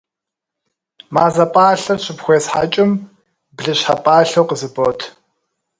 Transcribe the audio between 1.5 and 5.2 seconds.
пӏалъэр щыпхуесхьэкӏым, блыщхьэ пӏалъэу къызыбот.